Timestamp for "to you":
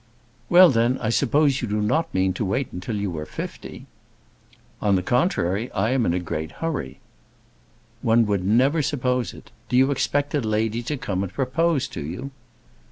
11.89-12.31